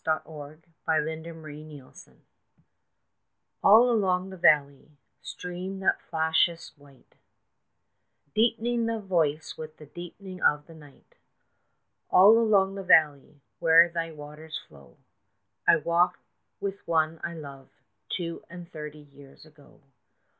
[0.03, 0.57] IN THE
[0.87, 2.21] VALLEY OF CAUTERETZ
[3.63, 7.13] All along the valley, stream that flashest white,
[8.33, 11.13] Deepening thy voice with the deepening of the night,
[12.09, 14.97] All along the valley, where thy waters flow,
[15.67, 16.25] I walked
[16.59, 17.77] with one I loved
[18.09, 19.81] two and thirty years ago.